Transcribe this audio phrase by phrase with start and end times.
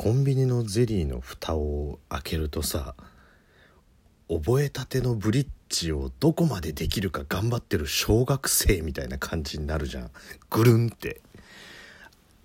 [0.00, 2.94] コンビニのゼリーの蓋を開けるとさ
[4.28, 10.10] 覚えたてのブリッジをどこまでできるか頑張ってる小学生みたいな感じになるじゃん。
[10.50, 11.20] ぐるんって。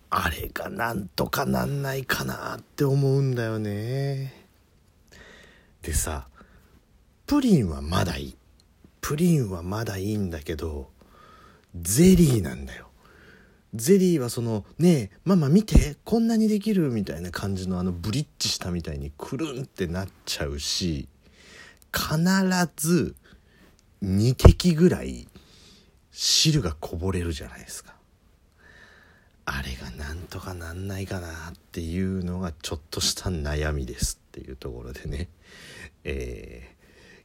[0.09, 4.33] あれがなんとかなんないかなって思うんだよね。
[5.83, 6.25] でさ
[7.27, 8.35] プリンはまだいい。
[8.99, 10.89] プリンはまだいいんだけど
[11.79, 12.87] ゼリーなんだよ。
[13.75, 21.07] ゼリーはその「ねえママ見てこんなにできる」みたいな感じのあのブリッジしたみたいにくるんってなっちゃうし
[21.91, 22.15] 必
[22.75, 23.15] ず
[24.03, 25.27] 2滴ぐらい
[26.11, 27.93] 汁がこぼれるじゃないですか。
[29.45, 35.29] あれがなんとかなんないかなっていうのがちょっとした悩みですっていうところでね。
[36.03, 36.73] えー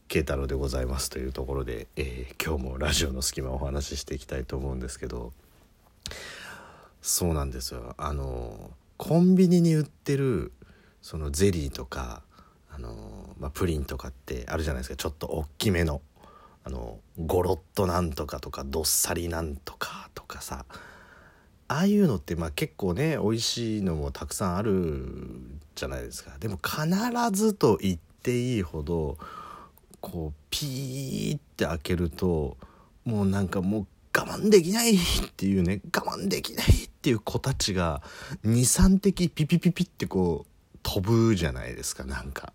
[0.08, 5.34] 慶太郎でございますというところで、えー今日もラジオの隙間をお話ししていきたいと思うんですけど
[7.02, 7.94] そうなんですよ。
[7.96, 10.52] あのコンビニに売ってる
[11.00, 12.22] そのゼリーとか
[12.70, 14.96] あの、まあ、プリンとかってあるじゃないですか。
[14.96, 16.02] ちょっと大きめの
[16.64, 20.64] あのゴロッとなんとかとかどっさりなんとかとかさ。
[21.70, 25.38] ああいうのってまあ結構ね美味しいのもたくさんある
[25.74, 26.32] じゃないですか。
[26.40, 26.86] でも必
[27.32, 29.18] ずと言っていいほど
[30.00, 32.56] こうピーって開けると
[33.04, 33.86] もうなんかもう
[34.18, 34.98] 我慢できないっ
[35.36, 38.02] ていうね我慢できないっていう子たちが
[38.44, 42.52] 23滴ピピピピってこう飛ぶじゃないですかなんか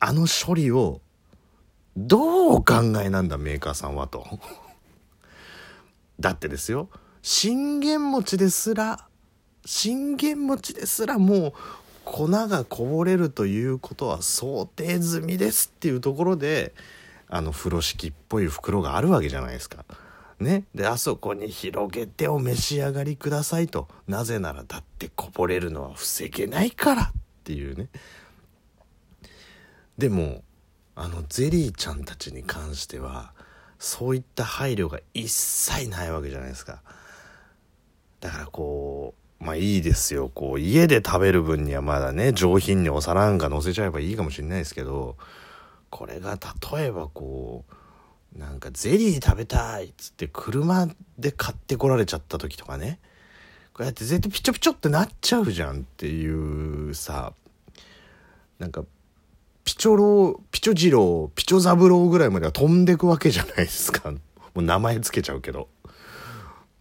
[0.00, 1.00] あの処理を
[1.96, 4.26] どうお考えなんだメーカーさんはと
[6.20, 6.90] だってですよ
[7.22, 9.06] 信玄餅ですら
[9.64, 11.52] 信玄餅ですらもう
[12.04, 16.74] 粉がこぼれるということは想定済みですっていうところで
[17.28, 19.86] あの風呂敷っぽい袋があるわけじゃないですか。
[20.40, 23.88] ね、であそこに広げてお召し上がりくださいと。
[24.08, 27.12] なぜならだってこぼれるのは防げないからっ
[27.44, 27.88] ていうね。
[29.96, 30.42] でも
[30.96, 33.32] あのゼリーちゃんたちに関しては
[33.78, 36.82] そういった配慮が一切ないわけじゃないですか。
[38.20, 40.30] だからこうまあいいですよ。
[40.34, 45.16] こう家で食べる分にはまだね上品にお皿なんか乗せちゃえばいいかもしれないですけど
[45.90, 46.38] これが
[46.76, 47.74] 例えばこう
[48.36, 52.98] なんかゼリー食べたいっつって車で買ってこられちゃった時とかね。
[53.72, 57.32] こうやって絶対ピチョピチョってなっちゃうじゃんっていうさ
[58.60, 58.84] なんか
[59.64, 64.10] ピチョロピチョジロピチョザブロぐらいまでは飛んでくわけじゃないですか。
[64.10, 64.18] も
[64.56, 65.68] う名前つけちゃうけど。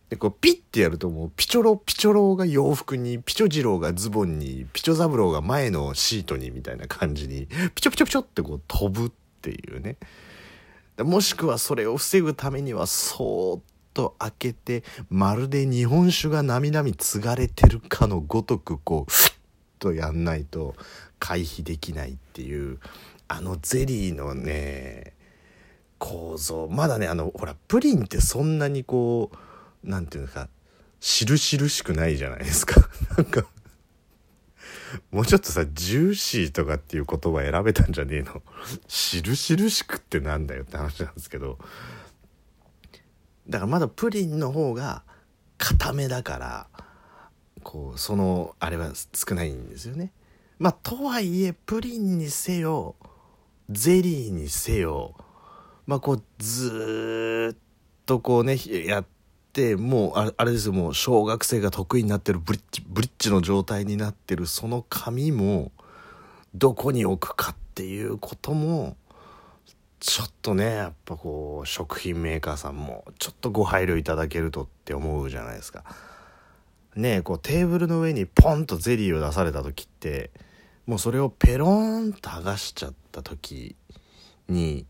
[0.09, 9.97] でこうピッてやるともうピチョロピチョロが洋服にピチョジロがズボンにピチョザブローが前のシートにみたいな感じにピチョピチョピチョってこう飛ぶっていうね。
[10.99, 13.61] もしくはそれを防ぐためにはそーっ
[13.93, 19.33] と開けてまるで日本酒がなみなみ継がれてるかのごとくこうフッ
[19.79, 20.75] とやんないと
[21.19, 22.79] 回避できないっていう
[23.27, 25.13] あのゼリーのね
[25.97, 26.67] 構造。
[26.69, 29.31] まだねあのほらプリンってそんなにこ
[29.83, 30.49] うなんていうのか
[30.99, 32.89] しるしるしくないじゃないですか。
[33.17, 33.45] なんか
[35.11, 38.41] もうちょっとさジューシーとかっていう言葉選べたんじゃねえの？
[38.87, 41.57] しるしるしくってなんだよって話なんですけど
[43.47, 45.03] だからまだプリンの方が
[45.57, 46.67] 固めだから
[47.63, 50.11] こうそのあれは少ないんですよね。
[50.59, 52.95] まあとはいえプリンにせよ
[53.69, 55.15] ゼリーにせよ
[55.85, 57.57] まあこうずっ
[58.05, 59.12] とこうねやって
[59.77, 65.71] もうあれですよもう小学生が得意になってるブリッジブリッジの状態になってるその紙も
[66.55, 68.97] どこに置くかっていうことも
[69.99, 75.83] ちょっとねやっぱこう食品メーカーさんもちょっとご配慮いただけるとって思うじゃないですか。
[76.95, 80.31] ねこうテーブルの上にポンとゼリーを出された時って
[80.85, 83.75] もうそれをペロンと剥がしちゃった時
[84.49, 84.85] に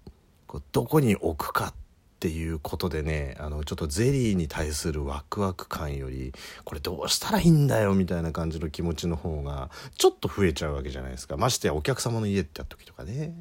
[0.48, 1.74] こうどこに置くかっ
[2.24, 6.32] ていうことでねあのちょっとゼリーに対するワクワク感より
[6.64, 13.34] これどうしたらいいんだよみたいな感じの気持ちの方がちょっと増えちゃうわけじゃないですかましてやお客様の家ってやった時とかね。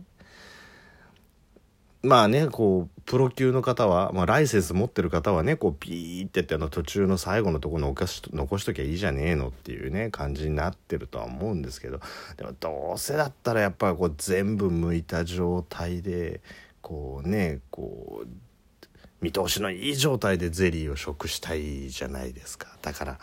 [2.03, 12.01] まあねこうプロ級の方は、まあ、ライセンス持ってる方はねこうピーってやってあの途中の最後のところ残し残しときゃいいじゃねえのっていうね感じになってるとは思うんですけど
[12.37, 16.41] でもどうせだったらやっぱこう全部剥いた状態で
[16.81, 18.27] こうねこう
[19.23, 22.77] 見通しのいい状態でゼリーを食したいじゃないですか。
[22.83, 23.19] だから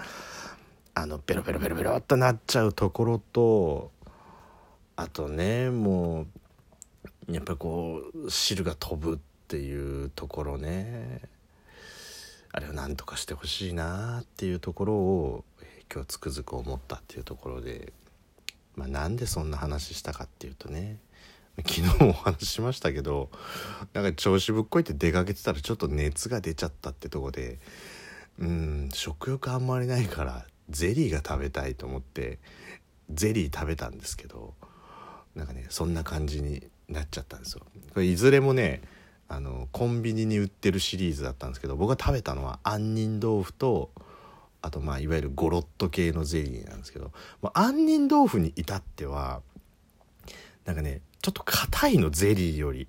[0.96, 3.92] あのベロベロベロベロっとなっちゃうところと
[4.96, 6.26] あとねも
[7.28, 11.22] うやっぱりこう汁が飛ぶっていうところね。
[12.52, 15.46] あれを何とかしてほしいなっていうところを、
[15.94, 17.94] 今日つくづく思ったっていうところで。
[18.76, 20.98] まあ、なんでそんな話したかっていうとね。
[21.68, 23.30] 昨日お話ししましたけど
[23.94, 27.60] なんか調子ぶっこいて出かけてたらちょっと熱が出ちゃったってとこで
[28.40, 32.40] うん食欲あんまりないからゼリーが食べたいと思って
[33.12, 34.54] ゼリー食べたんですけど
[35.36, 37.62] なんかねそんな感じになっちゃったんですよ。
[37.94, 38.82] これいずれもね
[39.28, 43.92] あのコンビニに売ってるシリーズだったんですけど僕が食べたのは杏仁豆腐と
[44.62, 47.12] あとまあいわゆるゴロッと系のゼリーなんですけど、
[47.42, 49.42] まあ、杏仁豆腐に至っては
[50.66, 52.88] なんかねちょっと硬いのゼリーより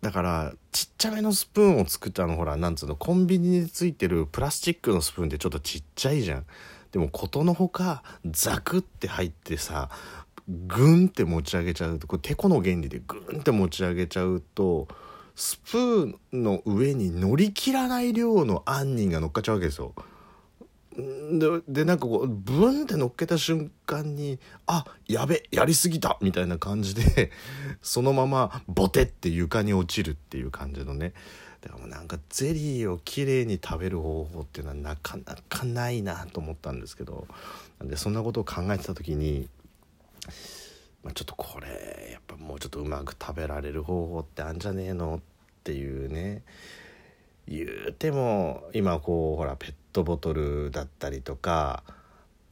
[0.00, 6.46] だからちっちゃめのスプーンを作ったのほらなんつうのコンビニについてるプラスチックのスプーンってちょっとちっちゃいじゃん
[6.92, 9.90] でもことのほかザクって入ってさ
[10.48, 14.88] グンって持ち上げちゃうとこれてこの原理でグンって持ち上げちゃうと
[15.34, 19.94] スプーンの上に乗り切らない量の杏仁が乗っかっちゃうわけですよ。
[20.98, 27.30] ででなんかこうブンって乗っけた瞬間にあやべやりすぎたみたいな感じで
[27.82, 31.12] そのままボテって床に落ちるっていう感じのね。
[31.60, 37.26] だからもうなんかゼリーをきれいに食べる方法っていうのはなかなかないなと思ったんですけど
[37.80, 39.48] なんでそんなことを考えてた時に、
[41.02, 45.20] まあ、ちょっとこれやっぱもうちょっとうまく食べられる方法ってあんじゃねえのっ
[45.64, 46.42] ていうね。
[47.48, 51.82] 言うても今こうほらペットボトルだったりとか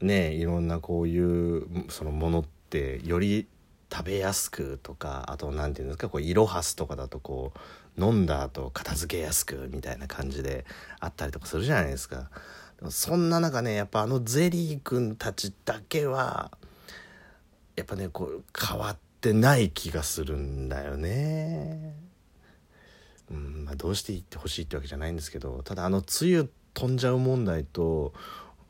[0.00, 3.46] ねいろんなこういうそのものってより
[3.92, 7.52] 食べやすくとかあと何て言うんですかこうイロハスとかだとこ
[7.96, 10.64] う飲んだ後片付けやすくみたいな感じで
[10.98, 12.30] あったりとかするじゃないですか。
[12.90, 16.50] そんな中ねやっぱあのゼリーくんたちだけは
[17.76, 21.94] やっぱねこう変わってない気がするんだよね。
[23.30, 28.12] うんまあ、どうして言ってほしいってわけじゃないんですけどただあのつゆ飛んじゃう問題と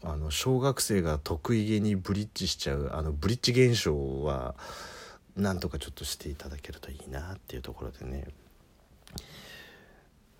[0.04, 4.54] あの小学生が得意げにブリッジしちゃうあのブリッジ現象は
[5.36, 8.28] なんとかちょっとしていただけるといいなっていうところでね。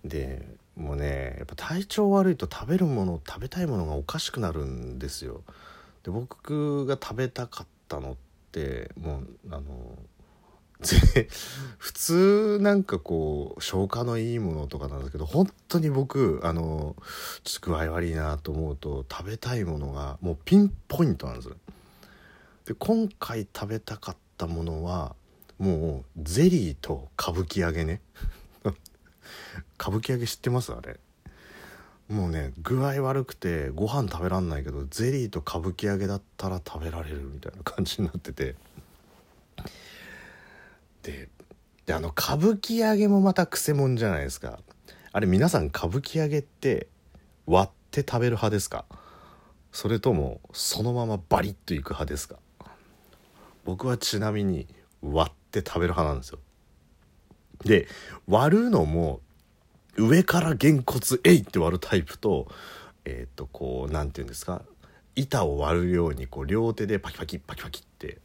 [0.05, 0.47] で
[0.77, 5.43] もうねやっぱ体調悪いと食べるもの食べたいものがおかしくなるんですよ。
[6.05, 8.17] で僕が食べたかったのっ
[8.53, 9.65] てもうあの
[11.79, 16.97] 普通なんかこう消化のいいものとかなんですけど本当に僕あの
[17.45, 21.49] ちょっと具合悪いなと思うと食べたいものがもうピンポイントなんです
[22.67, 25.15] で今回食べたかったものは
[25.59, 28.03] もうゼリーと歌舞伎揚げね。
[29.81, 30.73] 歌舞伎揚げ知ってます？
[30.73, 31.01] あれ。
[32.09, 38.57] もうね具合悪くてご飯食べらんないけどゼリーと歌舞伎揚げだったら食べられるみたいな感じになってて。
[41.07, 41.29] で
[41.87, 44.59] であの歌舞伎揚げもまたくせ者じゃないですか。
[45.13, 46.89] あれ皆さん歌舞伎揚げって
[47.47, 48.85] 割って食べる派ですか？
[49.71, 52.37] それともそのままバリッといく派ですか？
[53.65, 54.67] 僕はちなみに
[55.01, 56.39] 割って食べる派なんですよ。
[57.65, 57.87] で
[58.27, 59.21] 割るのも
[59.97, 62.49] 上からげんこつえいって割るタイプと
[63.05, 64.63] えっ、とこう何て言うんですか？
[65.15, 68.19] 板を割るようにこう両手でパキパキパキパキって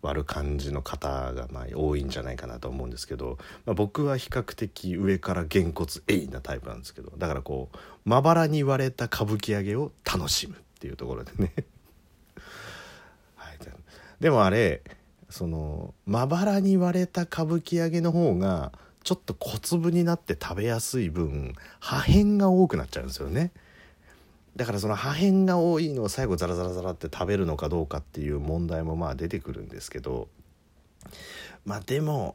[0.00, 11.52] 割る感じの方がまあ多いんじゃないかなと思うんですけど、まあ、僕は比較的上からげんこつえいなタイプなんですけどだからこうまばらに割れた歌舞伎揚げを楽しむっていうところでね
[13.36, 13.58] はい、
[14.20, 14.82] でもあれ
[15.30, 18.72] そのまばらに割れた歌舞伎揚げの方が
[19.04, 23.52] ちょっと小粒になって食べやすい分破片が多くなっちゃうんですよね。
[24.58, 30.26] だからその破片が多いのを最後ザラザラザラって食べるのかどうかっていう問題もまあ出てくるんですけど
[31.64, 32.34] まあでも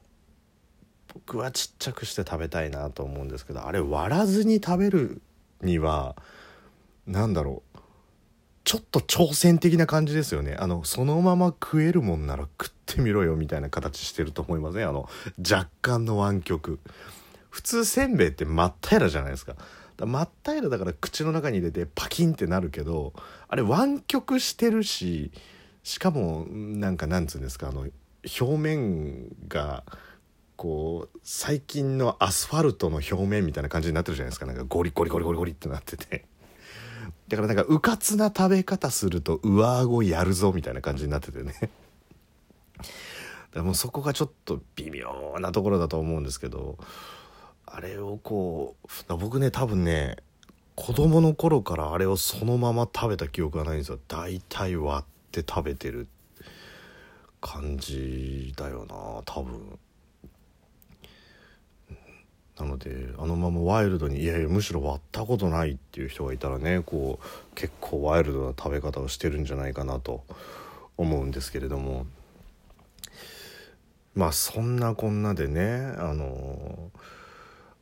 [1.13, 5.21] 僕はちっちゃくして食べたいなと思うんですけどあれ割らずに食べる
[5.61, 6.15] には
[7.05, 7.79] 何だろう
[8.63, 10.55] ちょっと挑戦的な感じですよね。
[10.57, 16.79] あのそのまま食えるもんなら食ってみろよみたいな形してると思いますねあの若干の湾曲。
[17.49, 19.55] 普通せんべいって真っ平らじゃないですか。
[19.97, 23.13] 真っ平らだから口の中に入れてパキンってなるけど
[23.47, 25.31] あれ湾曲してるし
[25.83, 27.87] しかもなんかなんつうんですかあの
[28.39, 29.83] 表面が
[30.55, 34.45] こう最近のアスファルトの表面みたいな感じになってるじゃないですか。
[34.45, 36.25] なんかゴリゴリゴリゴリゴリってなってて。
[37.27, 41.53] だからなんかうかつな食べ方すると上顎やるぞみたいな感じになっててね。
[43.53, 46.77] だもうそこがちょっと微妙なところだと思うんですけど
[47.65, 48.75] あれをこ
[49.09, 50.17] う僕ね多分ね
[50.75, 53.99] 子供の頃からあれをそのまま食べた記憶がないんですよ。
[54.07, 56.07] 大体割って食べてる
[57.41, 59.79] 感じだよな多分。
[62.57, 70.23] なのであのままワイルドにいやいやむしろ割ったことないっていう人がいたらねこう結構ワイルドな食べ方をしてるんじゃないかなと
[70.97, 72.05] 思うんですけれども。
[74.15, 76.91] まあそんなこんなでねあの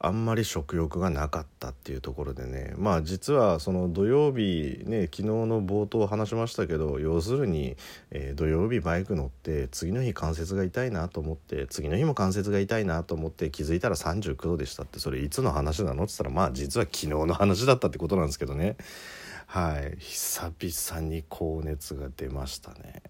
[0.03, 2.73] あんまり食欲がなかったっていうところでね。
[2.75, 7.77] まあ実はその土曜日ね昨日の冒頭話しましたけど要するに、
[8.09, 18.77] えー、土曜日バイク乗って次の日関節が痛いなと思って次の日も関節が痛いなと思って気づいたら39度でしたってそれいつの話なのって言ったらまあ実は昨日の話だったってことなんですけどね。
[19.45, 19.97] はい。
[19.99, 23.03] 久々に高熱が出ましたね。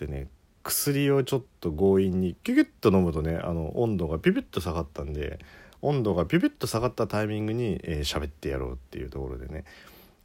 [0.00, 0.28] でね
[0.64, 5.38] 薬をちょっと強引にキュキュッと飲むとねあの温度がピピッと下がったんで
[5.82, 9.64] 温度がピピッと下がったタイミングに喋、えー、ってやろうっていうところでね。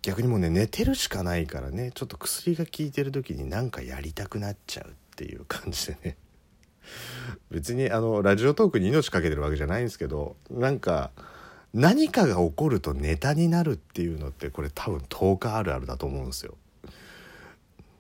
[0.02, 6.18] 逆にもうね寝てるしかないからねちょっと薬が効いてる時になんかやりたくなっちゃうっていう感じでね。
[7.52, 11.12] 別にあのラジオトークに命かけてるわけじゃないんですけどなんか
[11.74, 16.56] 何かが起こるとネタになるっていうのってこれ多分10日あるあるだと思うんですよ。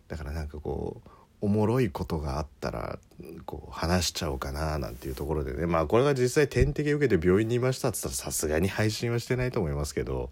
[0.07, 1.09] だからなんかこう
[1.41, 2.99] おもろいことがあったら
[3.45, 5.65] こう話しちゃおうかななんていうところでね。
[5.65, 10.29] まあこれが実際点滴受けて病院にいましたっつったらさすがに配信はしてないと思いますけど、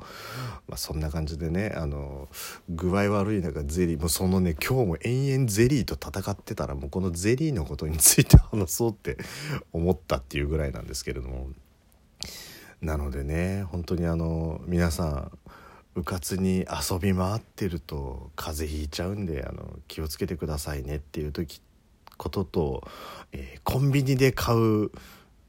[0.68, 2.30] まあ、そんな感じでねあの
[2.70, 9.18] 具合悪い中ゼリーもうそのね今日も延々ゼリーと戦ってたらもうこのゼリーのことについて話そうって
[9.74, 11.50] 思ったっていうぐらいなんですけれども。
[12.82, 15.32] なのでね本当にあの皆さん
[15.96, 21.62] うかつに遊び回ってると風邪ひいちゃうんであの気をつけてくださいねっていう時
[22.17, 22.88] ことと、
[23.31, 24.91] えー、コンビニで買う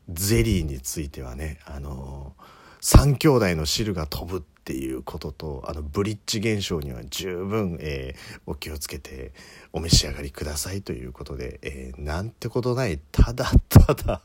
[0.08, 2.34] ゼリーについてはねあの
[2.80, 9.32] 3兄弟の汁が飛ぶっていうこととあのブリッジ現象には十分、えー、お気をつけて
[9.72, 13.00] お召し上がりくださいということで、えー、なんてことない。
[13.10, 14.22] ただただ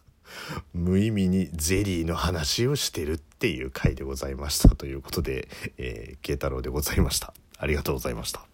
[0.74, 7.34] 無意味にゼリーの話をしてるっていう回でございましたということで、えー、慶太郎でございました。
[7.58, 8.46] ありがとうございました。